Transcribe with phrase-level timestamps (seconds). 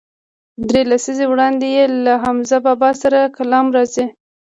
[0.69, 4.05] درې لسیزې وړاندې یې له حمزه بابا سره کلام راځي.